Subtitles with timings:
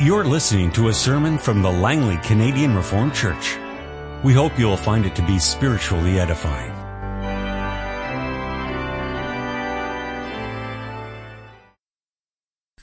[0.00, 3.56] You're listening to a sermon from the Langley Canadian Reformed Church.
[4.24, 6.72] We hope you'll find it to be spiritually edifying.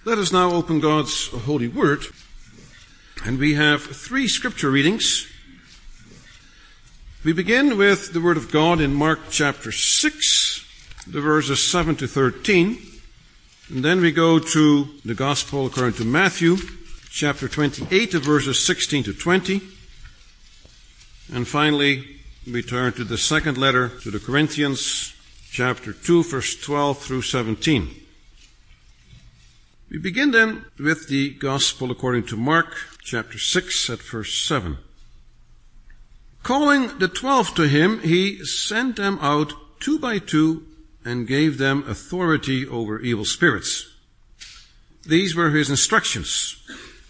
[0.05, 2.05] Let us now open God's holy word.
[3.25, 5.29] And we have three scripture readings.
[7.25, 12.07] We begin with the word of God in Mark chapter 6, the verses 7 to
[12.07, 12.81] 13.
[13.69, 16.55] And then we go to the gospel according to Matthew,
[17.11, 19.61] chapter 28 of verses 16 to 20.
[21.33, 25.13] And finally, we turn to the second letter to the Corinthians,
[25.51, 27.89] chapter 2, verse 12 through 17.
[29.91, 34.77] We begin then with the gospel according to Mark, chapter 6 at verse 7.
[36.43, 40.65] Calling the twelve to him, he sent them out two by two
[41.05, 43.93] and gave them authority over evil spirits.
[45.03, 46.57] These were his instructions.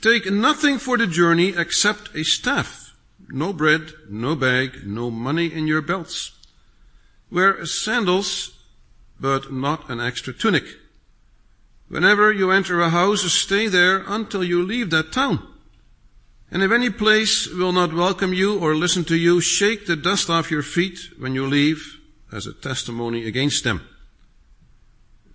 [0.01, 2.95] Take nothing for the journey except a staff,
[3.29, 6.31] no bread, no bag, no money in your belts.
[7.31, 8.57] Wear sandals,
[9.19, 10.63] but not an extra tunic.
[11.87, 15.47] Whenever you enter a house, stay there until you leave that town.
[16.49, 20.29] And if any place will not welcome you or listen to you, shake the dust
[20.29, 21.99] off your feet when you leave
[22.31, 23.87] as a testimony against them.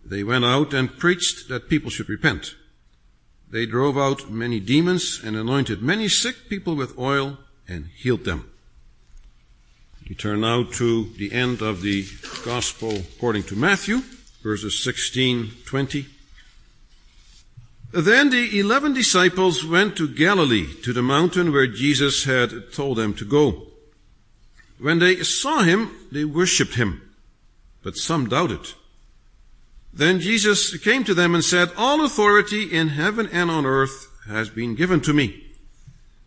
[0.05, 2.55] They went out and preached that people should repent.
[3.51, 8.51] They drove out many demons and anointed many sick people with oil and healed them.
[10.09, 12.07] We turn now to the end of the
[12.45, 14.03] Gospel according to Matthew,
[14.43, 16.07] verses 16, 20.
[17.93, 23.15] Then the eleven disciples went to Galilee, to the mountain where Jesus had told them
[23.15, 23.69] to go.
[24.79, 27.01] When they saw him, they worshipped him,
[27.83, 28.75] but some doubted.
[29.97, 34.51] Then Jesus came to them and said, All authority in heaven and on earth has
[34.51, 35.43] been given to me.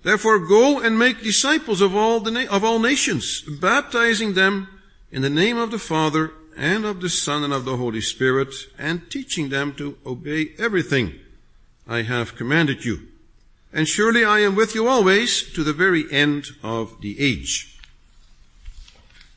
[0.01, 4.69] Therefore go and make disciples of all, the na- of all nations, baptizing them
[5.11, 8.53] in the name of the Father and of the Son and of the Holy Spirit,
[8.79, 11.13] and teaching them to obey everything
[11.87, 13.07] I have commanded you.
[13.71, 17.79] And surely I am with you always to the very end of the age.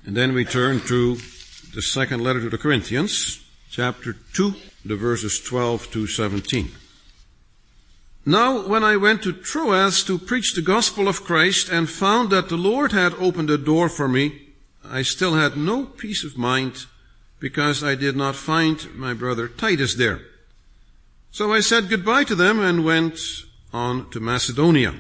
[0.07, 1.17] And then we turn to
[1.75, 3.42] the second letter to the Corinthians,
[3.73, 6.71] chapter 2, the verses 12 to 17.
[8.27, 12.51] Now, when I went to Troas to preach the gospel of Christ and found that
[12.51, 14.51] the Lord had opened a door for me,
[14.85, 16.85] I still had no peace of mind
[17.41, 20.21] because I did not find my brother Titus there.
[21.31, 23.19] So I said goodbye to them and went
[23.73, 24.95] on to Macedonia.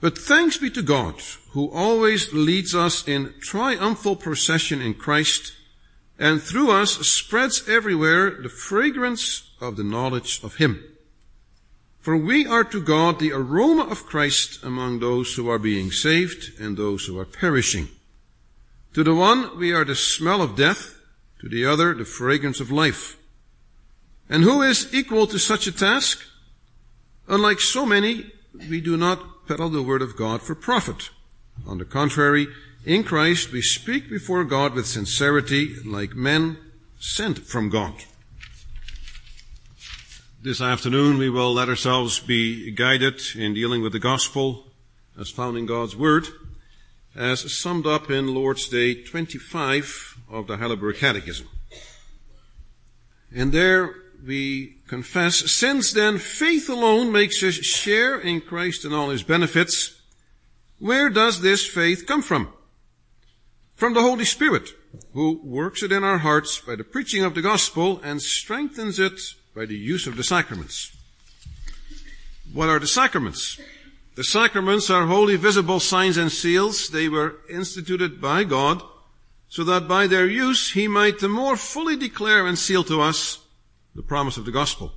[0.00, 1.16] But thanks be to God,
[1.50, 5.52] who always leads us in triumphal procession in Christ,
[6.18, 10.82] and through us spreads everywhere the fragrance of the knowledge of Him.
[12.00, 16.60] For we are to God the aroma of Christ among those who are being saved
[16.60, 17.88] and those who are perishing.
[18.92, 21.00] To the one we are the smell of death,
[21.40, 23.16] to the other the fragrance of life.
[24.28, 26.20] And who is equal to such a task?
[27.26, 28.30] Unlike so many,
[28.68, 31.10] we do not peddle the word of God for profit.
[31.66, 32.48] On the contrary,
[32.84, 36.58] in Christ we speak before God with sincerity like men
[36.98, 37.94] sent from God.
[40.42, 44.66] This afternoon we will let ourselves be guided in dealing with the gospel
[45.18, 46.26] as found in God's word,
[47.16, 51.48] as summed up in Lord's Day 25 of the Heidelberg Catechism.
[53.34, 53.94] And there
[54.26, 60.00] we confess, since then faith alone makes us share in Christ and all his benefits,
[60.78, 62.52] where does this faith come from?
[63.76, 64.70] From the Holy Spirit,
[65.14, 69.20] who works it in our hearts by the preaching of the gospel and strengthens it
[69.54, 70.96] by the use of the sacraments.
[72.52, 73.60] What are the sacraments?
[74.14, 76.88] The sacraments are holy visible signs and seals.
[76.88, 78.80] They were instituted by God
[79.48, 83.40] so that by their use he might the more fully declare and seal to us
[83.94, 84.92] the promise of the gospel.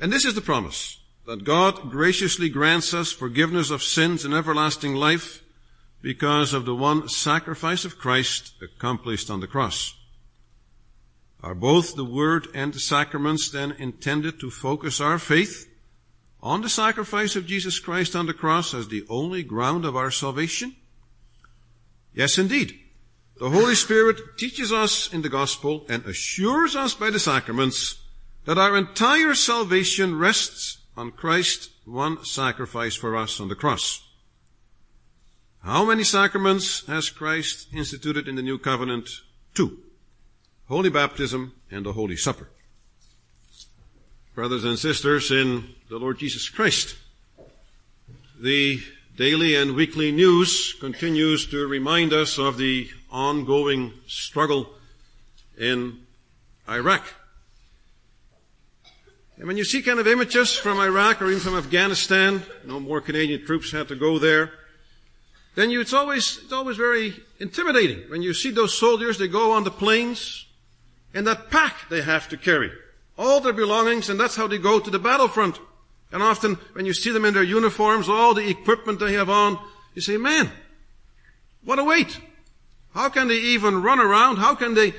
[0.00, 4.94] And this is the promise that God graciously grants us forgiveness of sins and everlasting
[4.94, 5.42] life
[6.02, 9.94] because of the one sacrifice of Christ accomplished on the cross.
[11.42, 15.68] Are both the Word and the sacraments then intended to focus our faith
[16.42, 20.10] on the sacrifice of Jesus Christ on the cross as the only ground of our
[20.10, 20.76] salvation?
[22.14, 22.78] Yes, indeed.
[23.38, 28.02] The Holy Spirit teaches us in the gospel and assures us by the sacraments
[28.44, 34.06] that our entire salvation rests on Christ's one sacrifice for us on the cross.
[35.62, 39.10] How many sacraments has Christ instituted in the new covenant?
[39.54, 39.78] Two.
[40.68, 42.48] Holy baptism and the Holy Supper.
[44.34, 46.96] Brothers and sisters in the Lord Jesus Christ,
[48.40, 48.80] the
[49.16, 54.70] daily and weekly news continues to remind us of the ongoing struggle
[55.58, 56.06] in
[56.66, 57.04] Iraq.
[59.36, 63.02] And when you see kind of images from Iraq or even from Afghanistan, no more
[63.02, 64.52] Canadian troops had to go there,
[65.60, 69.52] then you, it's always, it's always very intimidating when you see those soldiers, they go
[69.52, 70.46] on the planes,
[71.12, 72.70] and that pack they have to carry.
[73.18, 75.58] All their belongings, and that's how they go to the battlefront.
[76.12, 79.58] And often, when you see them in their uniforms, all the equipment they have on,
[79.94, 80.50] you say, man,
[81.64, 82.18] what a weight.
[82.94, 84.36] How can they even run around?
[84.36, 84.94] How can they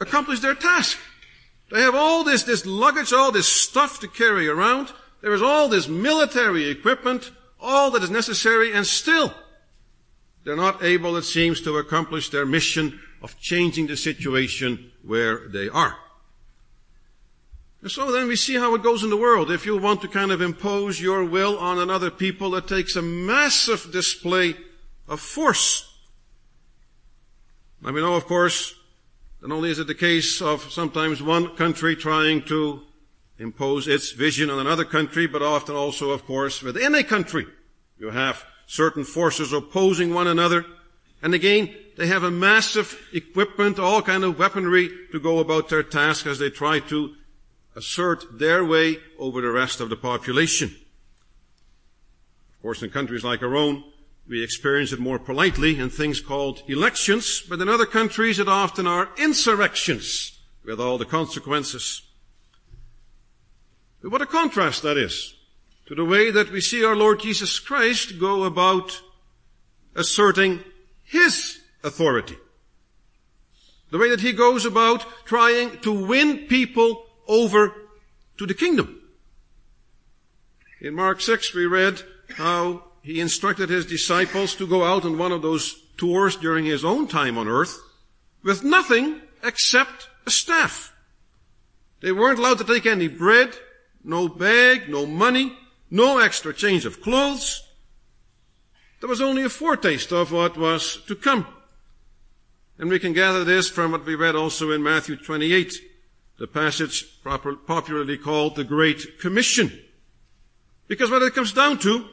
[0.00, 0.98] accomplish their task?
[1.70, 4.92] They have all this, this luggage, all this stuff to carry around.
[5.22, 7.30] There is all this military equipment,
[7.60, 9.32] all that is necessary, and still,
[10.44, 15.68] they're not able, it seems, to accomplish their mission of changing the situation where they
[15.68, 15.96] are.
[17.80, 19.50] And so then we see how it goes in the world.
[19.50, 23.02] If you want to kind of impose your will on another people, it takes a
[23.02, 24.56] massive display
[25.08, 25.90] of force.
[27.82, 28.74] Now we know, of course,
[29.42, 32.82] not only is it the case of sometimes one country trying to
[33.38, 37.46] impose its vision on another country, but often also, of course, within a country,
[37.98, 40.64] you have certain forces opposing one another.
[41.22, 45.82] And again, they have a massive equipment, all kind of weaponry to go about their
[45.82, 47.14] task as they try to
[47.76, 50.68] assert their way over the rest of the population.
[50.68, 53.84] Of course, in countries like our own,
[54.28, 58.86] we experience it more politely in things called elections, but in other countries it often
[58.86, 62.02] are insurrections with all the consequences.
[64.02, 65.34] But what a contrast that is
[65.86, 69.00] to the way that we see our Lord Jesus Christ go about
[69.94, 70.64] asserting
[71.02, 72.36] His authority.
[73.90, 77.74] The way that He goes about trying to win people over
[78.38, 79.00] to the kingdom.
[80.80, 82.02] In Mark 6 we read
[82.36, 86.84] how he instructed his disciples to go out on one of those tours during his
[86.84, 87.78] own time on earth
[88.42, 90.94] with nothing except a staff.
[92.00, 93.54] They weren't allowed to take any bread,
[94.02, 95.56] no bag, no money,
[95.94, 97.62] no extra change of clothes.
[98.98, 101.46] There was only a foretaste of what was to come.
[102.78, 105.72] And we can gather this from what we read also in Matthew 28,
[106.40, 109.70] the passage popularly called the Great Commission.
[110.88, 112.08] Because what it comes down to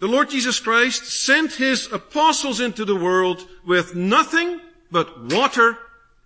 [0.00, 5.78] the Lord Jesus Christ sent his apostles into the world with nothing but water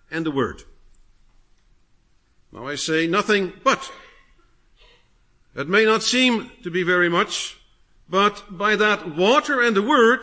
[0.09, 0.63] and the word.
[2.51, 3.91] Now I say nothing but.
[5.57, 7.57] It may not seem to be very much,
[8.07, 10.19] but by that water and the word,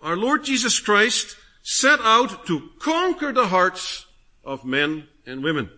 [0.00, 4.06] our Lord Jesus Christ set out to conquer the hearts
[4.42, 5.68] of men and women.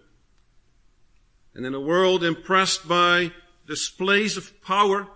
[1.53, 3.33] And in a world impressed by
[3.67, 5.09] displays of power,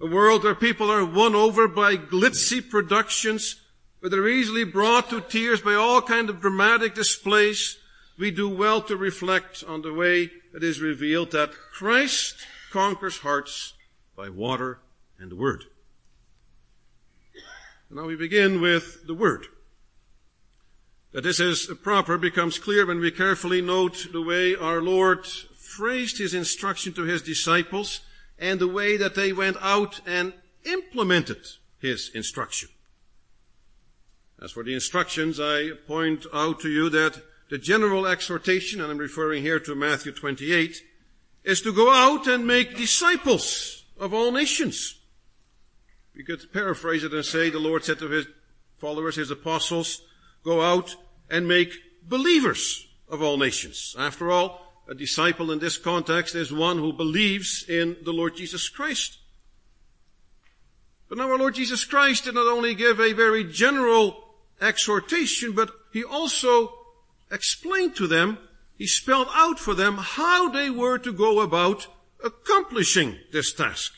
[0.00, 3.60] a world where people are won over by glitzy productions,
[3.98, 7.78] where they're easily brought to tears by all kind of dramatic displays,
[8.16, 13.74] we do well to reflect on the way it is revealed that Christ conquers hearts
[14.16, 14.80] by water
[15.18, 15.64] and the Word.
[17.90, 19.46] Now we begin with the Word.
[21.12, 26.18] That this is proper becomes clear when we carefully note the way our Lord phrased
[26.18, 28.00] His instruction to His disciples
[28.38, 30.32] and the way that they went out and
[30.64, 31.46] implemented
[31.78, 32.68] his instruction.
[34.42, 38.98] As for the instructions, I point out to you that the general exhortation, and I'm
[38.98, 40.82] referring here to Matthew 28,
[41.44, 45.00] is to go out and make disciples of all nations.
[46.14, 48.26] We could paraphrase it and say the Lord said to his
[48.76, 50.02] followers, his apostles,
[50.44, 50.94] go out
[51.30, 51.72] and make
[52.02, 53.96] believers of all nations.
[53.98, 58.68] After all, a disciple in this context is one who believes in the Lord Jesus
[58.68, 59.18] Christ.
[61.08, 64.24] But now our Lord Jesus Christ did not only give a very general
[64.60, 66.72] exhortation, but he also
[67.30, 68.38] explained to them,
[68.82, 71.86] he spelled out for them how they were to go about
[72.24, 73.92] accomplishing this task.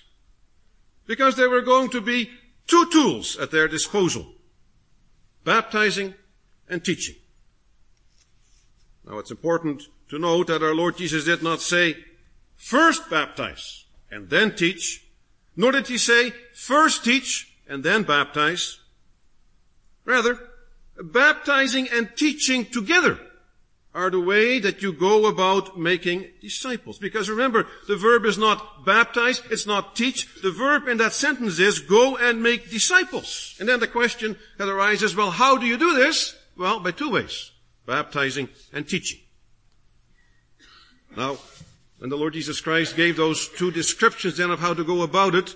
[1.07, 2.29] Because there were going to be
[2.67, 4.35] two tools at their disposal.
[5.43, 6.13] Baptizing
[6.69, 7.15] and teaching.
[9.07, 11.97] Now it's important to note that our Lord Jesus did not say,
[12.55, 15.03] first baptize and then teach,
[15.57, 18.81] nor did he say, first teach and then baptize.
[20.05, 20.39] Rather,
[21.03, 23.19] baptizing and teaching together
[23.95, 26.99] are the way that you go about making disciples.
[26.99, 30.43] Because remember, the verb is not baptize, it's not teach.
[30.43, 33.55] The verb in that sentence is go and make disciples.
[33.61, 36.37] And then the question that arises, well, how do you do this?
[36.57, 37.53] Well, by two ways.
[37.87, 39.21] Baptizing and teaching.
[41.17, 41.39] Now,
[41.99, 45.37] when the Lord Jesus Christ gave those two descriptions then of how to go about
[45.37, 45.55] it,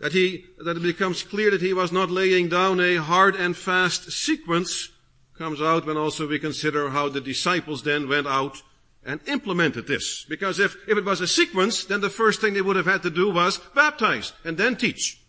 [0.00, 3.56] that he, that it becomes clear that he was not laying down a hard and
[3.56, 4.88] fast sequence,
[5.36, 8.62] comes out when also we consider how the disciples then went out
[9.04, 10.24] and implemented this.
[10.28, 13.02] Because if, if it was a sequence, then the first thing they would have had
[13.02, 15.20] to do was baptize and then teach.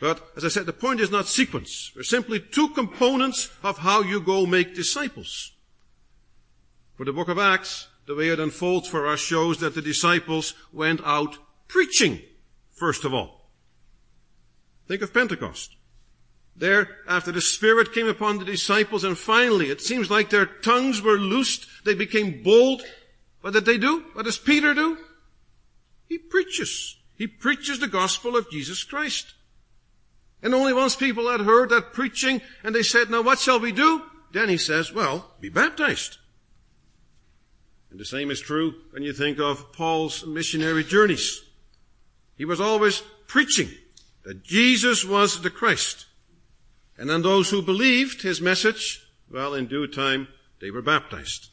[0.00, 1.92] But as I said, the point is not sequence.
[1.94, 5.52] They're simply two components of how you go make disciples.
[6.96, 10.54] For the book of Acts, the way it unfolds for us shows that the disciples
[10.72, 11.38] went out
[11.68, 12.20] preaching,
[12.72, 13.48] first of all.
[14.88, 15.76] Think of Pentecost.
[16.54, 21.00] There, after the Spirit came upon the disciples, and finally, it seems like their tongues
[21.00, 22.82] were loosed, they became bold.
[23.40, 24.04] What did they do?
[24.12, 24.98] What does Peter do?
[26.08, 26.96] He preaches.
[27.16, 29.34] He preaches the gospel of Jesus Christ.
[30.42, 33.72] And only once people had heard that preaching, and they said, now what shall we
[33.72, 34.02] do?
[34.32, 36.18] Then he says, well, be baptized.
[37.90, 41.42] And the same is true when you think of Paul's missionary journeys.
[42.36, 43.68] He was always preaching
[44.24, 46.06] that Jesus was the Christ.
[46.98, 50.28] And then those who believed his message, well, in due time,
[50.60, 51.48] they were baptized.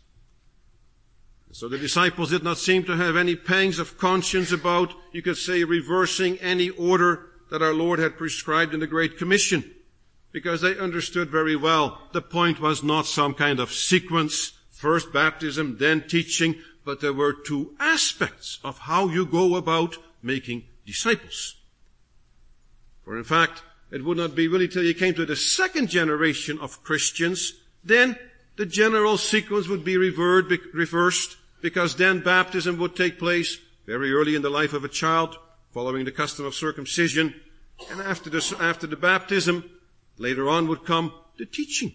[1.51, 5.37] So the disciples did not seem to have any pangs of conscience about, you could
[5.37, 9.73] say, reversing any order that our Lord had prescribed in the Great Commission.
[10.31, 15.77] Because they understood very well the point was not some kind of sequence, first baptism,
[15.79, 16.55] then teaching,
[16.85, 21.55] but there were two aspects of how you go about making disciples.
[23.03, 26.59] For in fact, it would not be really till you came to the second generation
[26.59, 27.53] of Christians,
[27.83, 28.17] then
[28.55, 34.41] the general sequence would be reversed, because then baptism would take place very early in
[34.41, 35.37] the life of a child,
[35.71, 37.33] following the custom of circumcision,
[37.89, 39.63] and after the, after the baptism,
[40.17, 41.93] later on would come the teaching.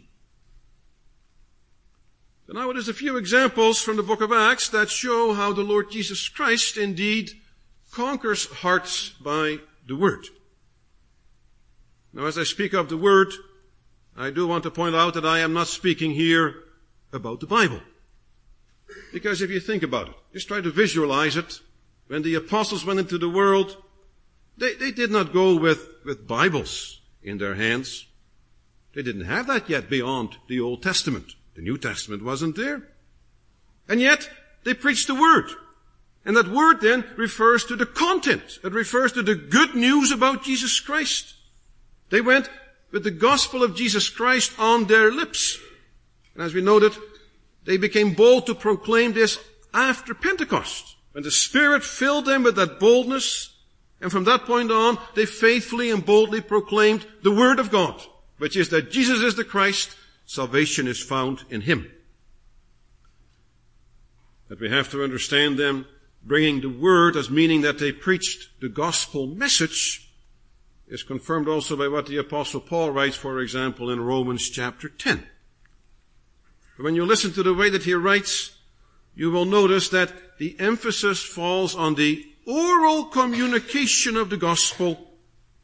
[2.47, 5.53] So now it is a few examples from the book of Acts that show how
[5.53, 7.31] the Lord Jesus Christ indeed
[7.91, 10.27] conquers hearts by the word.
[12.15, 13.33] Now, as I speak of the Word,
[14.17, 16.55] I do want to point out that I am not speaking here
[17.13, 17.81] about the Bible.
[19.13, 21.59] Because if you think about it, just try to visualize it.
[22.07, 23.77] When the apostles went into the world,
[24.57, 28.07] they, they did not go with, with Bibles in their hands.
[28.95, 31.35] They didn't have that yet beyond the Old Testament.
[31.57, 32.91] The New Testament wasn't there.
[33.89, 34.31] And yet,
[34.63, 35.51] they preached the Word.
[36.25, 38.61] And that Word then refers to the content.
[38.63, 41.35] It refers to the good news about Jesus Christ.
[42.15, 42.49] They went
[42.93, 45.59] with the gospel of Jesus Christ on their lips.
[46.35, 46.93] And as we noted,
[47.65, 49.41] they became bold to proclaim this
[49.75, 53.57] after Pentecost, when the Spirit filled them with that boldness,
[54.01, 58.01] and from that point on, they faithfully and boldly proclaimed the Word of God,
[58.39, 61.91] which is that Jesus is the Christ, salvation is found in Him.
[64.47, 65.89] That we have to understand them
[66.23, 70.04] bringing the Word as meaning that they preached the gospel message
[70.95, 75.27] is confirmed also by what the apostle Paul writes, for example, in Romans chapter 10.
[76.77, 78.57] When you listen to the way that he writes,
[79.17, 85.11] you will notice that the emphasis falls on the oral communication of the gospel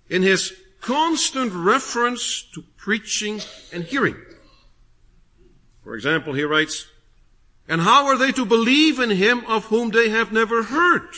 [0.08, 3.40] in his constant reference to preaching
[3.72, 4.16] and hearing.
[5.84, 6.88] For example, he writes,
[7.68, 11.08] And how are they to believe in him of whom they have never heard?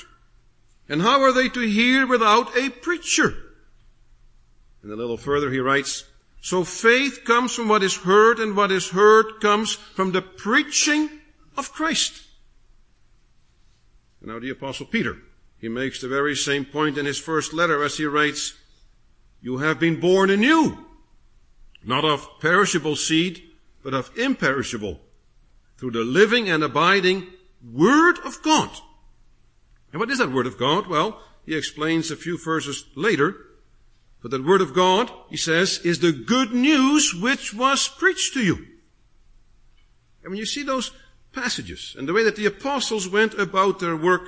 [0.86, 3.51] And how are they to hear without a preacher?
[4.82, 6.04] And a little further he writes,
[6.40, 11.08] So faith comes from what is heard, and what is heard comes from the preaching
[11.56, 12.22] of Christ.
[14.20, 15.18] And now the apostle Peter,
[15.58, 18.54] he makes the very same point in his first letter as he writes,
[19.40, 20.86] You have been born anew,
[21.84, 23.42] not of perishable seed,
[23.84, 25.00] but of imperishable,
[25.76, 27.28] through the living and abiding
[27.72, 28.70] Word of God.
[29.92, 30.88] And what is that Word of God?
[30.88, 33.36] Well, he explains a few verses later
[34.22, 38.40] but the word of God, he says, is the good news which was preached to
[38.40, 38.54] you.
[40.22, 40.92] And when you see those
[41.32, 44.22] passages and the way that the apostles went about their work,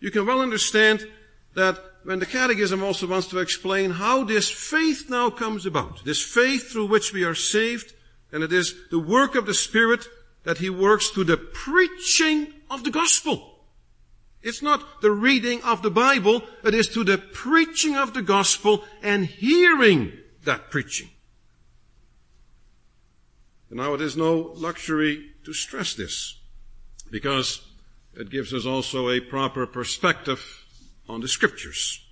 [0.00, 1.06] you can well understand
[1.54, 6.22] that when the catechism also wants to explain how this faith now comes about, this
[6.22, 7.92] faith through which we are saved,
[8.32, 10.06] and it is the work of the Spirit
[10.44, 13.57] that He works through the preaching of the gospel.
[14.42, 18.84] It's not the reading of the Bible, it is to the preaching of the gospel
[19.02, 20.12] and hearing
[20.44, 21.10] that preaching.
[23.68, 26.38] And now it is no luxury to stress this,
[27.10, 27.62] because
[28.14, 30.64] it gives us also a proper perspective
[31.08, 32.04] on the scriptures.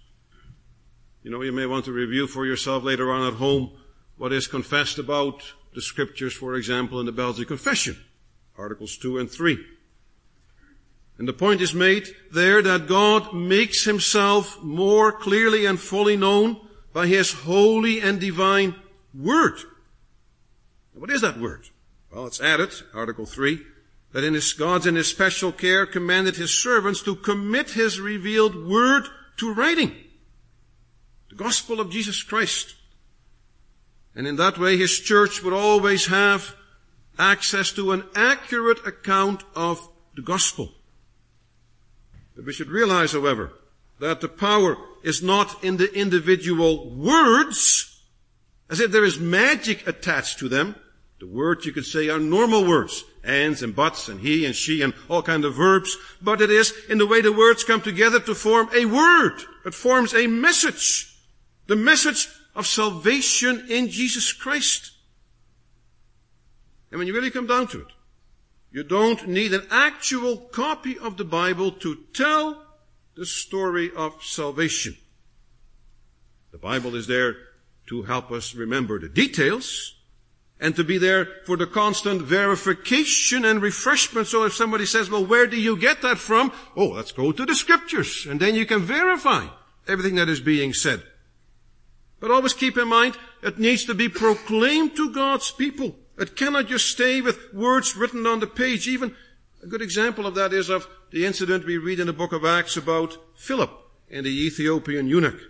[1.22, 3.72] You know, you may want to review for yourself later on at home
[4.16, 5.42] what is confessed about
[5.74, 7.96] the scriptures, for example, in the Belgian Confession,
[8.56, 9.58] Articles 2 and 3.
[11.18, 16.60] And the point is made there that God makes himself more clearly and fully known
[16.92, 18.74] by his holy and divine
[19.14, 19.58] word.
[20.92, 21.68] What is that word?
[22.12, 23.60] Well, it's added, Article 3,
[24.12, 28.66] that in his, God's in his special care commanded his servants to commit his revealed
[28.66, 29.04] word
[29.38, 29.94] to writing.
[31.28, 32.76] The gospel of Jesus Christ.
[34.14, 36.56] And in that way his church would always have
[37.18, 40.72] access to an accurate account of the gospel.
[42.44, 43.52] We should realize, however,
[43.98, 48.02] that the power is not in the individual words,
[48.68, 50.74] as if there is magic attached to them.
[51.18, 54.82] The words you could say are normal words, ands and buts and he and she
[54.82, 58.20] and all kind of verbs, but it is in the way the words come together
[58.20, 59.40] to form a word.
[59.64, 61.16] It forms a message.
[61.68, 64.92] The message of salvation in Jesus Christ.
[66.90, 67.88] And when you really come down to it,
[68.76, 72.62] you don't need an actual copy of the Bible to tell
[73.14, 74.94] the story of salvation.
[76.52, 77.36] The Bible is there
[77.86, 79.94] to help us remember the details
[80.60, 84.26] and to be there for the constant verification and refreshment.
[84.26, 86.52] So if somebody says, well, where do you get that from?
[86.76, 89.46] Oh, let's go to the scriptures and then you can verify
[89.88, 91.02] everything that is being said.
[92.20, 95.96] But always keep in mind, it needs to be proclaimed to God's people.
[96.18, 98.88] It cannot just stay with words written on the page.
[98.88, 99.14] Even
[99.62, 102.44] a good example of that is of the incident we read in the book of
[102.44, 103.70] Acts about Philip
[104.10, 105.40] and the Ethiopian eunuch.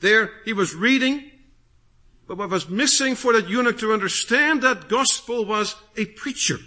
[0.00, 1.30] There, he was reading,
[2.26, 6.58] but what was missing for that eunuch to understand that gospel was a preacher.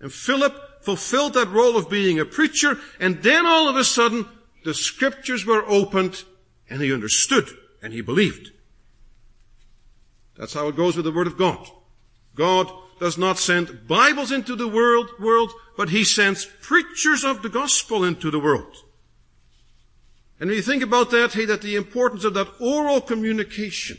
[0.00, 4.26] And Philip fulfilled that role of being a preacher, and then all of a sudden,
[4.64, 6.24] the scriptures were opened,
[6.70, 7.48] and he understood,
[7.82, 8.52] and he believed.
[10.36, 11.68] That's how it goes with the Word of God.
[12.34, 17.48] God does not send Bibles into the world, world, but He sends preachers of the
[17.48, 18.76] gospel into the world.
[20.40, 23.98] And when you think about that, hey, that the importance of that oral communication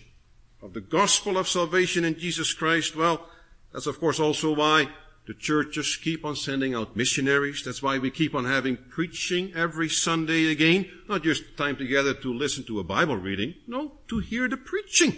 [0.62, 3.28] of the gospel of salvation in Jesus Christ, well,
[3.74, 4.89] that's of course also why
[5.28, 7.63] the churches keep on sending out missionaries.
[7.63, 10.89] That's why we keep on having preaching every Sunday again.
[11.10, 13.56] Not just time together to listen to a Bible reading.
[13.67, 15.15] No, to hear the preaching.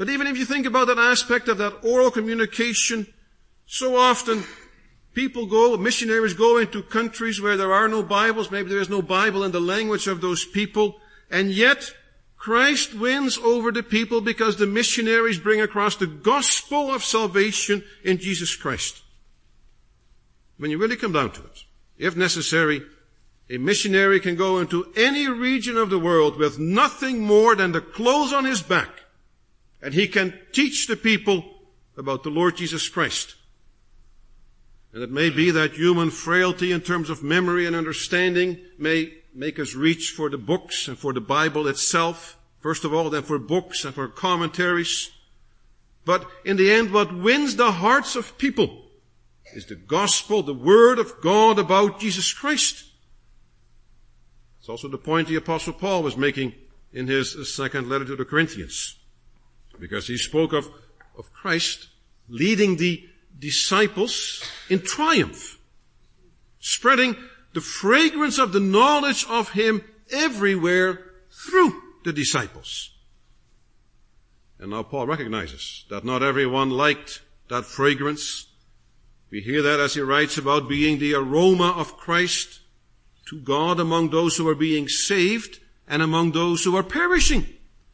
[0.00, 3.06] But even if you think about that aspect of that oral communication,
[3.66, 4.44] so often
[5.12, 9.02] people go, missionaries go into countries where there are no Bibles, maybe there is no
[9.02, 11.92] Bible in the language of those people, and yet
[12.38, 18.16] Christ wins over the people because the missionaries bring across the gospel of salvation in
[18.16, 19.02] Jesus Christ.
[20.56, 21.64] When you really come down to it,
[21.98, 22.80] if necessary,
[23.50, 27.82] a missionary can go into any region of the world with nothing more than the
[27.82, 28.99] clothes on his back
[29.82, 31.44] and he can teach the people
[31.96, 33.34] about the Lord Jesus Christ.
[34.92, 39.58] And it may be that human frailty in terms of memory and understanding may make
[39.58, 43.38] us reach for the books and for the Bible itself, first of all, then for
[43.38, 45.10] books and for commentaries.
[46.04, 48.84] But in the end, what wins the hearts of people
[49.54, 52.84] is the gospel, the word of God about Jesus Christ.
[54.58, 56.54] It's also the point the apostle Paul was making
[56.92, 58.99] in his second letter to the Corinthians
[59.80, 60.68] because he spoke of,
[61.18, 61.88] of Christ
[62.28, 65.58] leading the disciples in triumph,
[66.60, 67.16] spreading
[67.52, 72.90] the fragrance of the knowledge of him everywhere through the disciples.
[74.58, 78.46] And now Paul recognizes that not everyone liked that fragrance.
[79.30, 82.60] We hear that as he writes about being the aroma of Christ
[83.26, 87.46] to God among those who are being saved and among those who are perishing.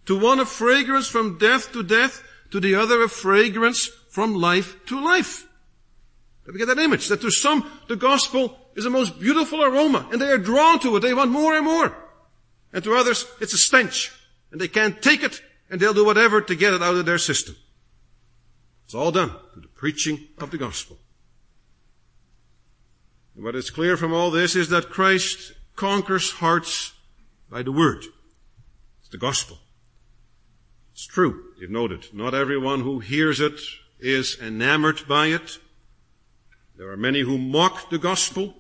[0.07, 4.85] To one a fragrance from death to death, to the other a fragrance from life
[4.87, 5.47] to life.
[6.45, 10.09] Do we get that image that to some the gospel is the most beautiful aroma
[10.12, 11.01] and they are drawn to it.
[11.01, 11.97] They want more and more.
[12.73, 14.12] And to others it's a stench
[14.53, 17.19] and they can't take it and they'll do whatever to get it out of their
[17.19, 17.57] system.
[18.85, 20.99] It's all done through the preaching of the gospel.
[23.35, 26.92] And what is clear from all this is that Christ conquers hearts
[27.51, 28.05] by the word.
[29.01, 29.59] It's the gospel.
[30.96, 32.06] It's true, you've noted.
[32.14, 33.61] Not everyone who hears it
[34.00, 35.59] is enamored by it.
[36.78, 38.54] There are many who mock the gospel.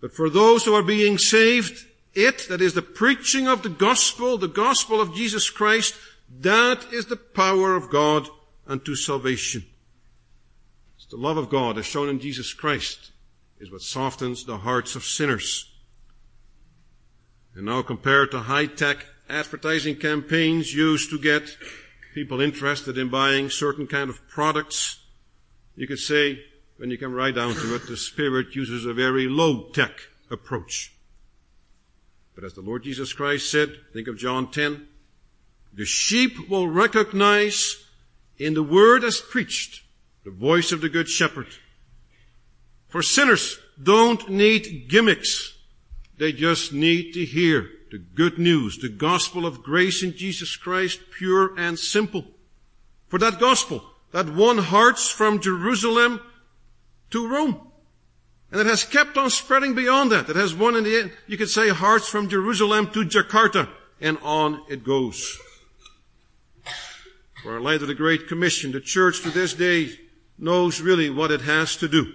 [0.00, 4.38] But for those who are being saved, it, that is the preaching of the gospel,
[4.38, 5.96] the gospel of Jesus Christ,
[6.40, 8.26] that is the power of God
[8.66, 9.66] unto salvation.
[10.96, 13.10] It's the love of God as shown in Jesus Christ
[13.60, 15.70] is what softens the hearts of sinners.
[17.54, 21.56] And now compared to high-tech advertising campaigns used to get
[22.14, 25.00] people interested in buying certain kind of products.
[25.76, 26.40] You could say
[26.76, 29.92] when you come right down to it, the Spirit uses a very low-tech
[30.30, 30.92] approach.
[32.34, 34.86] But as the Lord Jesus Christ said, think of John 10,
[35.72, 37.84] the sheep will recognize
[38.38, 39.82] in the word as preached
[40.24, 41.48] the voice of the good shepherd.
[42.88, 45.56] For sinners don't need gimmicks.
[46.16, 51.00] They just need to hear the good news, the gospel of grace in Jesus Christ,
[51.16, 52.24] pure and simple.
[53.08, 56.20] For that gospel that won hearts from Jerusalem
[57.10, 57.60] to Rome.
[58.50, 60.28] And it has kept on spreading beyond that.
[60.28, 63.68] It has won in the end, you could say hearts from Jerusalem to Jakarta,
[64.00, 65.38] and on it goes.
[67.42, 69.90] For in light of the Great Commission, the church to this day
[70.38, 72.12] knows really what it has to do.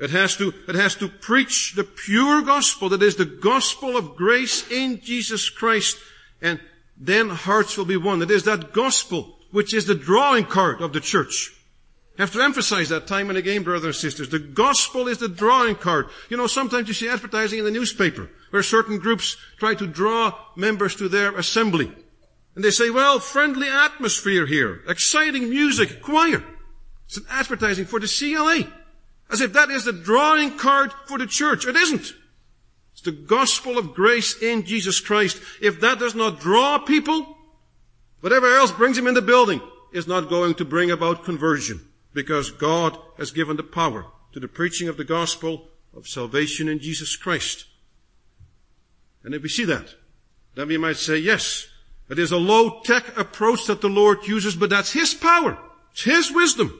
[0.00, 4.16] It has to, it has to preach the pure gospel, that is the gospel of
[4.16, 5.98] grace in Jesus Christ,
[6.40, 6.58] and
[6.96, 8.22] then hearts will be won.
[8.22, 11.52] It is that gospel which is the drawing card of the church.
[12.18, 14.28] I have to emphasize that time and again, brothers and sisters.
[14.28, 16.08] The gospel is the drawing card.
[16.28, 20.34] You know, sometimes you see advertising in the newspaper where certain groups try to draw
[20.56, 21.92] members to their assembly.
[22.54, 26.44] And they say, well, friendly atmosphere here, exciting music, choir.
[27.06, 28.70] It's an advertising for the CLA.
[29.30, 31.66] As if that is the drawing card for the church.
[31.66, 32.14] It isn't.
[32.92, 35.40] It's the gospel of grace in Jesus Christ.
[35.62, 37.38] If that does not draw people,
[38.20, 39.60] whatever else brings him in the building
[39.92, 44.48] is not going to bring about conversion because God has given the power to the
[44.48, 47.66] preaching of the gospel of salvation in Jesus Christ.
[49.22, 49.94] And if we see that,
[50.54, 51.68] then we might say, yes,
[52.08, 55.56] it is a low-tech approach that the Lord uses, but that's His power.
[55.92, 56.78] It's His wisdom.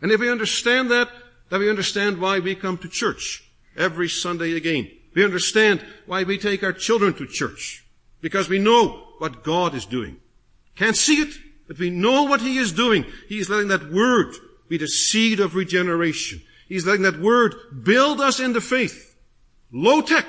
[0.00, 1.08] And if we understand that,
[1.50, 3.44] then we understand why we come to church
[3.76, 4.90] every Sunday again.
[5.14, 7.84] We understand why we take our children to church.
[8.20, 10.18] Because we know what God is doing.
[10.76, 11.34] Can't see it,
[11.66, 13.04] but we know what He is doing.
[13.28, 14.34] He is letting that Word
[14.68, 16.40] be the seed of regeneration.
[16.68, 19.16] He's letting that Word build us in the faith.
[19.72, 20.26] Low tech,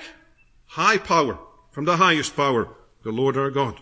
[0.66, 1.38] high power,
[1.70, 2.70] from the highest power,
[3.04, 3.80] the Lord our God.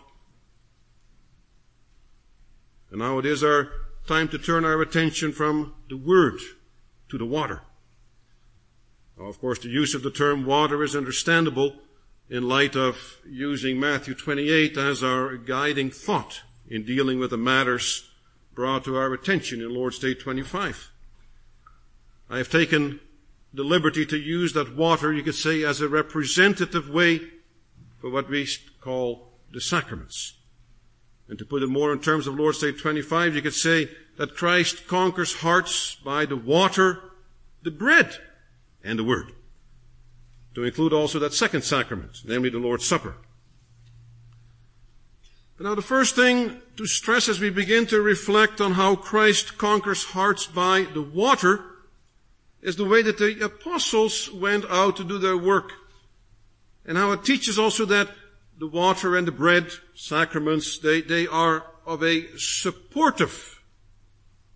[2.90, 3.70] And now it is our
[4.06, 6.40] time to turn our attention from the Word
[7.10, 7.62] to the water.
[9.18, 11.76] Now, of course, the use of the term water is understandable
[12.28, 18.08] in light of using Matthew 28 as our guiding thought in dealing with the matters
[18.54, 20.90] brought to our attention in Lord's Day 25.
[22.30, 23.00] I have taken
[23.52, 27.20] the liberty to use that water, you could say, as a representative way
[28.00, 28.48] for what we
[28.80, 30.34] call the sacraments.
[31.30, 33.88] And to put it more in terms of Lord's Day 25, you could say
[34.18, 37.12] that Christ conquers hearts by the water,
[37.62, 38.16] the bread,
[38.82, 39.30] and the word.
[40.56, 43.14] To include also that second sacrament, namely the Lord's Supper.
[45.56, 49.56] But now the first thing to stress as we begin to reflect on how Christ
[49.56, 51.64] conquers hearts by the water
[52.60, 55.70] is the way that the apostles went out to do their work.
[56.84, 58.08] And how it teaches also that
[58.58, 63.62] the water and the bread, sacraments, they, they are of a supportive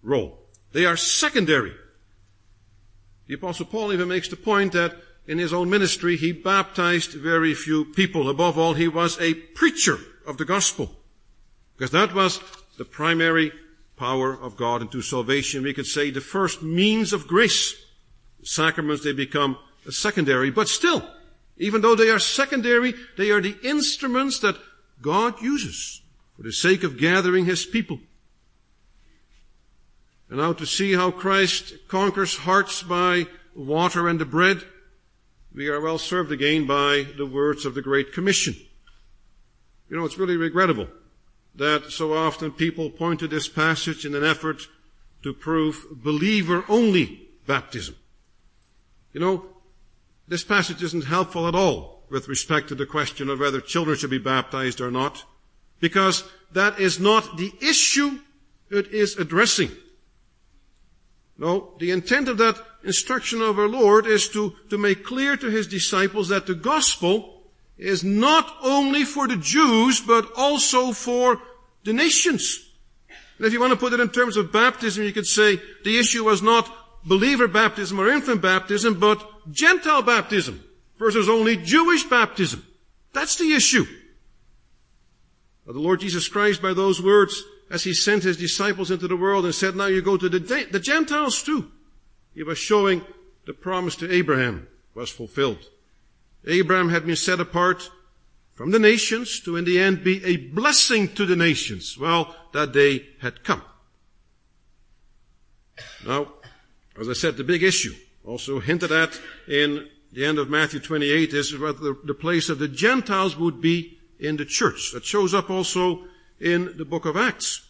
[0.03, 0.39] role.
[0.73, 1.73] They are secondary.
[3.27, 7.53] The apostle Paul even makes the point that in his own ministry he baptized very
[7.53, 8.31] few people.
[8.31, 10.97] Above all, he was a preacher of the gospel.
[11.77, 12.41] Because that was
[12.79, 13.53] the primary
[13.97, 15.63] power of God into salvation.
[15.63, 17.75] We could say the first means of grace.
[18.43, 19.59] Sacraments, they become
[19.91, 21.07] secondary, but still,
[21.59, 24.57] even though they are secondary, they are the instruments that
[25.05, 26.01] God uses
[26.35, 28.01] for the sake of gathering His people.
[30.31, 34.65] And now to see how Christ conquers hearts by water and the bread,
[35.55, 38.57] we are well served again by the words of the Great Commission.
[39.91, 40.89] You know, it's really regrettable
[41.55, 44.63] that so often people point to this passage in an effort
[45.23, 47.95] to prove believer only baptism.
[49.13, 49.47] You know,
[50.27, 54.11] this passage isn't helpful at all with respect to the question of whether children should
[54.11, 55.25] be baptized or not,
[55.81, 58.19] because that is not the issue
[58.71, 59.71] it is addressing.
[61.37, 65.51] No, the intent of that instruction of our Lord is to, to make clear to
[65.51, 67.43] his disciples that the gospel
[67.77, 71.41] is not only for the Jews, but also for
[71.83, 72.71] the nations.
[73.37, 75.99] And if you want to put it in terms of baptism, you could say the
[75.99, 76.71] issue was not
[77.05, 80.63] believer baptism or infant baptism, but Gentile baptism
[80.99, 82.67] versus only Jewish baptism.
[83.13, 83.85] That's the issue.
[85.67, 89.17] But the Lord Jesus Christ, by those words, as he sent his disciples into the
[89.17, 90.39] world and said, now you go to the,
[90.71, 91.71] the Gentiles too.
[92.35, 93.03] He was showing
[93.47, 95.71] the promise to Abraham was fulfilled.
[96.47, 97.91] Abraham had been set apart
[98.53, 101.97] from the nations to in the end be a blessing to the nations.
[101.99, 103.63] Well, that day had come.
[106.07, 106.29] Now,
[106.99, 111.35] As I said, the big issue, also hinted at in the end of Matthew 28,
[111.35, 114.93] is what the, the place of the Gentiles would be in the church.
[114.93, 116.05] That shows up also
[116.41, 117.69] in the book of Acts.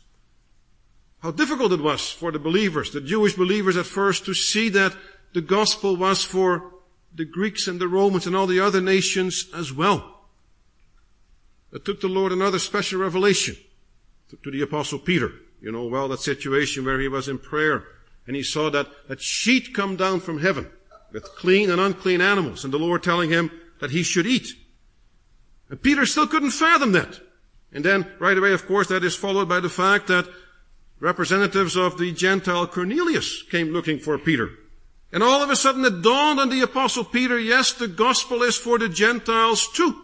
[1.20, 4.94] How difficult it was for the believers, the Jewish believers at first, to see that
[5.33, 6.70] the gospel was for
[7.14, 10.26] the Greeks and the Romans and all the other nations as well.
[11.72, 13.57] It took the Lord another special revelation
[14.42, 15.33] to the apostle Peter.
[15.61, 17.85] You know well that situation where he was in prayer
[18.26, 20.70] and he saw that, that sheet come down from heaven
[21.14, 23.50] with clean and unclean animals and the Lord telling him
[23.81, 24.48] that he should eat.
[25.70, 27.20] And Peter still couldn't fathom that.
[27.72, 30.29] And then right away, of course, that is followed by the fact that
[30.98, 34.50] representatives of the Gentile Cornelius came looking for Peter.
[35.12, 38.57] And all of a sudden it dawned on the apostle Peter, yes, the gospel is
[38.57, 40.03] for the Gentiles too.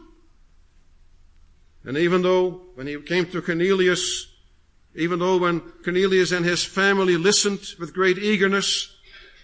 [1.85, 4.29] And even though when he came to Cornelius,
[4.95, 8.95] even though when Cornelius and his family listened with great eagerness,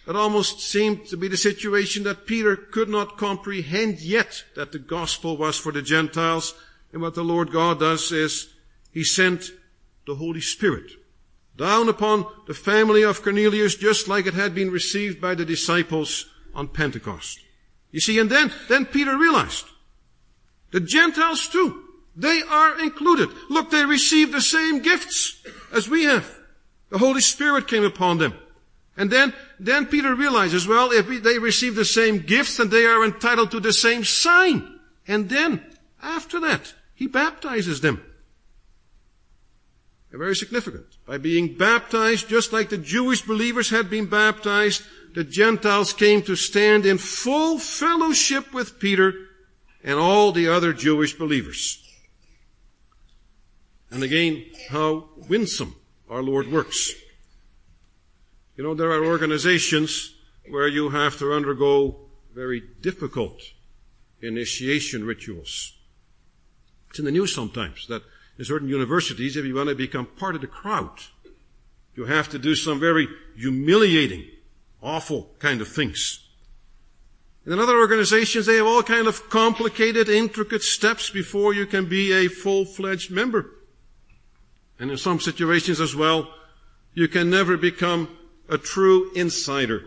[0.07, 4.79] it almost seemed to be the situation that Peter could not comprehend yet that the
[4.79, 6.55] gospel was for the Gentiles.
[6.93, 8.55] And what the Lord God does is
[8.93, 9.51] he sent
[10.07, 10.93] the Holy Spirit
[11.57, 16.27] down upon the family of Cornelius just like it had been received by the disciples
[16.55, 17.41] on Pentecost.
[17.91, 19.65] You see, and then, then Peter realized
[20.71, 21.83] the Gentiles too,
[22.15, 23.29] they are included.
[23.51, 25.43] Look, they received the same gifts
[25.75, 26.39] as we have.
[26.91, 28.35] The Holy Spirit came upon them.
[28.97, 33.05] And then, then Peter realizes, well, if they receive the same gifts, then they are
[33.05, 34.81] entitled to the same sign.
[35.07, 35.63] And then,
[36.03, 38.03] after that, he baptizes them.
[40.11, 40.87] Very significant.
[41.07, 44.83] By being baptized, just like the Jewish believers had been baptized,
[45.15, 49.13] the Gentiles came to stand in full fellowship with Peter
[49.85, 51.83] and all the other Jewish believers.
[53.91, 55.77] And again, how winsome
[56.09, 56.95] our Lord works.
[58.57, 60.15] You know, there are organizations
[60.49, 61.97] where you have to undergo
[62.35, 63.41] very difficult
[64.23, 65.75] initiation rituals.
[66.91, 68.03] It's in the news sometimes that
[68.39, 70.99] in certain universities, if you want to become part of the crowd,
[71.95, 74.25] you have to do some very humiliating,
[74.83, 76.27] awful kind of things.
[77.45, 81.89] And in other organizations, they have all kind of complicated, intricate steps before you can
[81.89, 83.51] be a full-fledged member.
[84.79, 86.33] And in some situations as well,
[86.93, 88.17] you can never become
[88.49, 89.85] a true insider,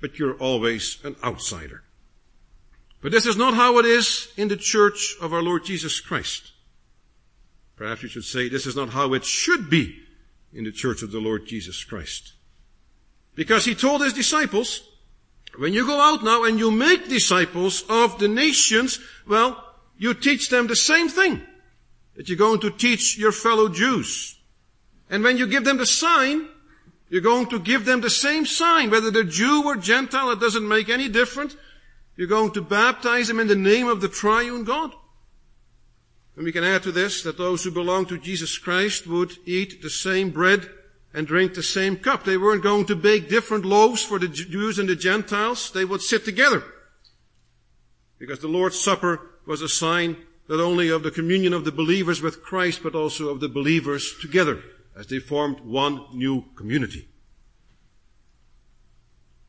[0.00, 1.82] but you're always an outsider.
[3.02, 6.52] But this is not how it is in the church of our Lord Jesus Christ.
[7.76, 10.00] Perhaps you should say this is not how it should be
[10.52, 12.34] in the church of the Lord Jesus Christ.
[13.34, 14.82] Because he told his disciples,
[15.56, 19.64] when you go out now and you make disciples of the nations, well,
[19.96, 21.40] you teach them the same thing
[22.16, 24.38] that you're going to teach your fellow Jews.
[25.08, 26.48] And when you give them the sign,
[27.10, 30.66] you're going to give them the same sign, whether they're Jew or Gentile, it doesn't
[30.66, 31.56] make any difference.
[32.16, 34.92] You're going to baptize them in the name of the triune God.
[36.36, 39.82] And we can add to this that those who belong to Jesus Christ would eat
[39.82, 40.70] the same bread
[41.12, 42.22] and drink the same cup.
[42.22, 45.72] They weren't going to bake different loaves for the Jews and the Gentiles.
[45.72, 46.62] They would sit together.
[48.20, 50.16] Because the Lord's Supper was a sign
[50.48, 54.14] not only of the communion of the believers with Christ, but also of the believers
[54.20, 54.62] together
[55.00, 57.08] as they formed one new community.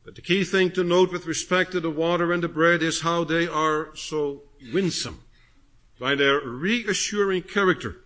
[0.02, 3.02] But the key thing to note with respect to the water and the bread is
[3.02, 5.20] how they are so winsome
[6.00, 7.96] by their reassuring character.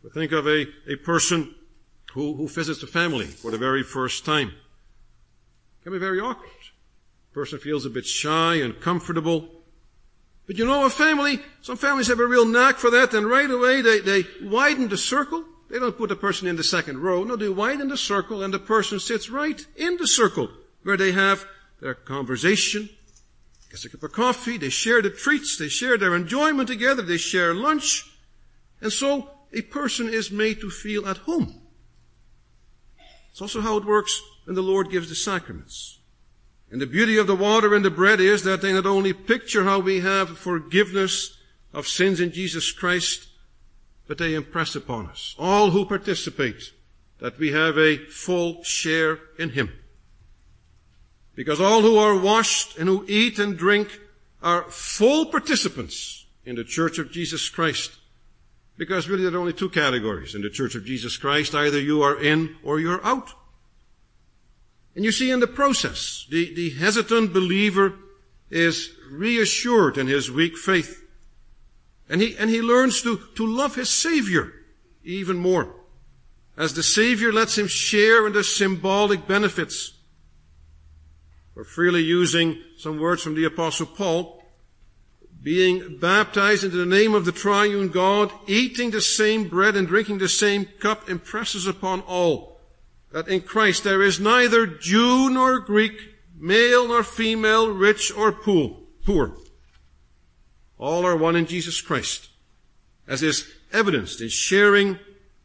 [0.00, 1.56] But think of a, a person
[2.12, 4.48] who, who visits a family for the very first time.
[5.80, 6.50] It can be very awkward.
[7.30, 9.48] The person feels a bit shy and comfortable.
[10.46, 13.50] But you know, a family, some families have a real knack for that, and right
[13.50, 15.44] away they, they widen the circle.
[15.70, 17.22] They don't put the person in the second row.
[17.22, 20.50] No, they widen the circle, and the person sits right in the circle
[20.82, 21.46] where they have
[21.80, 22.88] their conversation,
[23.70, 27.16] gets a cup of coffee, they share the treats, they share their enjoyment together, they
[27.16, 28.10] share lunch,
[28.80, 31.60] and so a person is made to feel at home.
[33.30, 35.98] It's also how it works when the Lord gives the sacraments.
[36.70, 39.64] And the beauty of the water and the bread is that they not only picture
[39.64, 41.36] how we have forgiveness
[41.72, 43.28] of sins in Jesus Christ,
[44.10, 46.72] but they impress upon us, all who participate,
[47.20, 49.72] that we have a full share in Him.
[51.36, 54.00] Because all who are washed and who eat and drink
[54.42, 57.98] are full participants in the church of Jesus Christ.
[58.76, 61.54] Because really there are only two categories in the church of Jesus Christ.
[61.54, 63.30] Either you are in or you're out.
[64.96, 67.94] And you see in the process, the, the hesitant believer
[68.50, 71.00] is reassured in his weak faith.
[72.10, 74.52] And he, and he learns to, to love his Savior
[75.04, 75.72] even more.
[76.56, 79.92] As the Savior lets him share in the symbolic benefits
[81.56, 84.44] or freely using some words from the apostle Paul,
[85.42, 90.18] being baptized into the name of the triune God, eating the same bread and drinking
[90.18, 92.60] the same cup impresses upon all
[93.12, 95.92] that in Christ there is neither Jew nor Greek,
[96.36, 99.36] male nor female, rich or poor.
[100.80, 102.30] All are one in Jesus Christ,
[103.06, 104.98] as is evidenced in sharing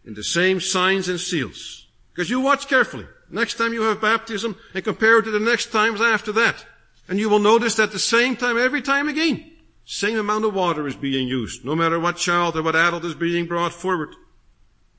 [0.05, 1.87] in the same signs and seals.
[2.13, 3.05] Because you watch carefully.
[3.29, 6.65] Next time you have baptism and compare it to the next times after that.
[7.09, 9.51] And you will notice that the same time every time again,
[9.83, 13.13] same amount of water is being used, no matter what child or what adult is
[13.13, 14.15] being brought forward.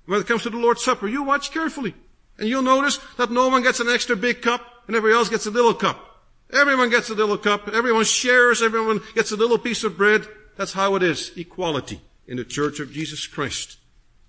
[0.05, 1.95] When it comes to the Lord's Supper, you watch carefully.
[2.39, 5.47] And you'll notice that no one gets an extra big cup and everybody else gets
[5.47, 6.16] a little cup.
[6.53, 7.69] Everyone gets a little cup.
[7.69, 8.63] Everyone shares.
[8.63, 10.27] Everyone gets a little piece of bread.
[10.57, 11.33] That's how it is.
[11.37, 13.79] Equality in the church of Jesus Christ.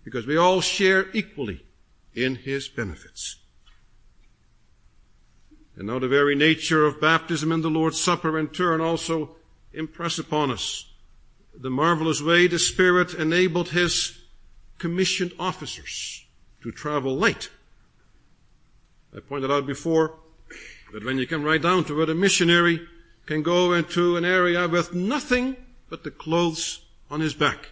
[0.04, 1.64] Because we all share equally
[2.16, 3.38] in His benefits.
[5.76, 9.36] And now the very nature of baptism and the Lord's Supper in turn also
[9.74, 10.92] impress upon us
[11.60, 14.18] the marvelous way the Spirit enabled His
[14.80, 16.26] commissioned officers
[16.62, 17.50] to travel light.
[19.16, 20.16] I pointed out before
[20.94, 22.88] that when you come right down to it, a missionary
[23.26, 25.56] can go into an area with nothing
[25.90, 27.70] but the clothes on his back.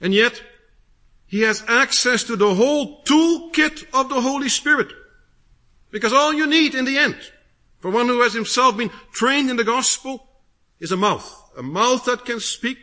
[0.00, 0.42] And yet,
[1.26, 4.88] he has access to the whole toolkit of the Holy Spirit.
[5.90, 7.16] Because all you need in the end,
[7.80, 10.26] for one who has himself been trained in the gospel,
[10.80, 11.50] is a mouth.
[11.56, 12.78] A mouth that can speak.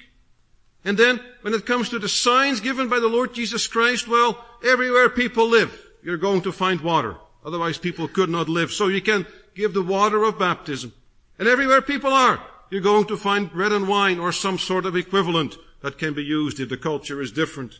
[0.84, 4.46] And then, when it comes to the signs given by the Lord Jesus Christ, well,
[4.64, 7.18] everywhere people live, you're going to find water.
[7.46, 8.72] Otherwise people could not live.
[8.72, 10.94] So you can give the water of baptism.
[11.38, 14.96] And everywhere people are, you're going to find bread and wine or some sort of
[14.96, 17.80] equivalent that can be used if the culture is different.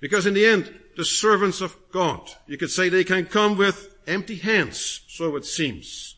[0.00, 3.94] Because in the end, the servants of God, you could say they can come with
[4.06, 6.16] empty hands, so it seems.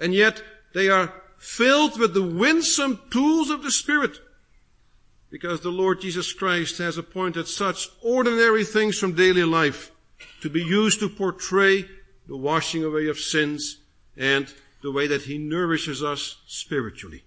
[0.00, 0.42] And yet
[0.74, 4.18] they are filled with the winsome tools of the Spirit.
[5.30, 9.92] Because the Lord Jesus Christ has appointed such ordinary things from daily life
[10.42, 11.86] to be used to portray
[12.26, 13.78] the washing away of sins
[14.16, 14.52] and
[14.82, 17.24] the way that He nourishes us spiritually.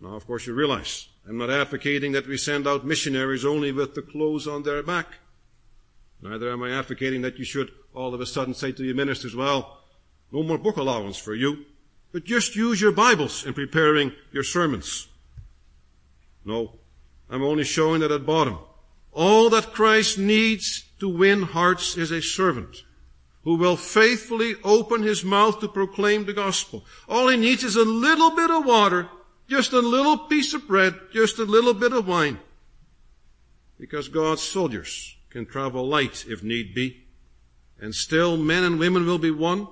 [0.00, 3.94] Now, of course, you realize I'm not advocating that we send out missionaries only with
[3.94, 5.14] the clothes on their back.
[6.20, 9.36] Neither am I advocating that you should all of a sudden say to your ministers,
[9.36, 9.78] well,
[10.32, 11.64] no more book allowance for you,
[12.12, 15.08] but just use your Bibles in preparing your sermons.
[16.44, 16.78] No,
[17.30, 18.58] I'm only showing that at bottom,
[19.12, 22.84] all that Christ needs to win hearts is a servant
[23.44, 26.84] who will faithfully open his mouth to proclaim the gospel.
[27.08, 29.08] All he needs is a little bit of water
[29.48, 32.38] just a little piece of bread, just a little bit of wine.
[33.80, 37.04] Because God's soldiers can travel light if need be.
[37.80, 39.68] And still men and women will be one.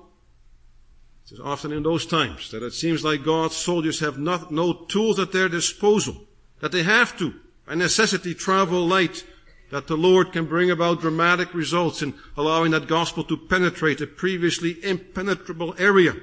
[1.29, 5.19] It's often in those times that it seems like God's soldiers have not, no tools
[5.19, 6.25] at their disposal.
[6.61, 7.33] That they have to,
[7.67, 9.25] by necessity, travel light.
[9.69, 14.07] That the Lord can bring about dramatic results in allowing that gospel to penetrate a
[14.07, 16.15] previously impenetrable area.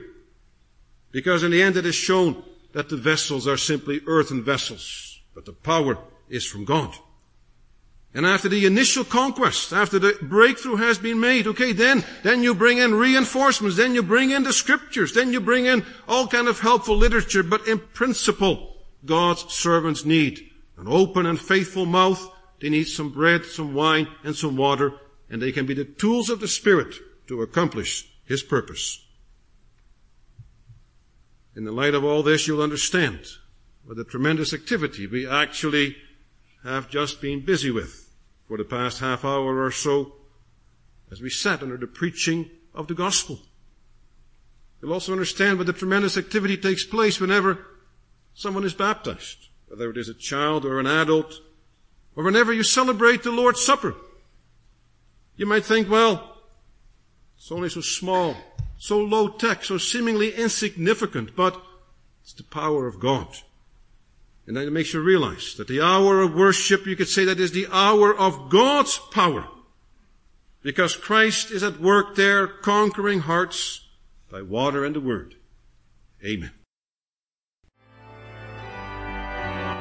[1.13, 5.45] Because in the end it is shown that the vessels are simply earthen vessels, but
[5.45, 6.95] the power is from God.
[8.15, 12.55] And after the initial conquest, after the breakthrough has been made, okay, then, then you
[12.55, 16.47] bring in reinforcements, then you bring in the scriptures, then you bring in all kind
[16.47, 22.31] of helpful literature, but in principle, God's servants need an open and faithful mouth,
[22.65, 24.95] they need some bread, some wine, and some water,
[25.29, 26.95] and they can be the tools of the Spirit
[27.27, 29.05] to accomplish His purpose.
[31.55, 33.27] In the light of all this, you'll understand
[33.85, 35.97] what a tremendous activity we actually
[36.63, 38.11] have just been busy with
[38.49, 40.15] for the past half hour or so
[41.13, 43.41] as we sat under the preaching of the gospel.
[44.81, 47.59] You'll also understand what a tremendous activity takes place whenever
[48.33, 51.43] someone is baptized, whether it is a child or an adult,
[52.17, 53.95] or whenever you celebrate the Lord's Supper.
[55.37, 56.37] You might think, well,
[57.37, 58.37] it's only so small
[58.85, 61.59] so low tech, so seemingly insignificant, but
[62.23, 63.29] it's the power of God.
[64.47, 67.53] And that makes you realize that the hour of worship, you could say that is
[67.53, 69.49] the hour of God's power.
[70.63, 73.87] Because Christ is at work there conquering hearts
[74.31, 75.37] by water and the word.
[76.23, 76.51] Amen.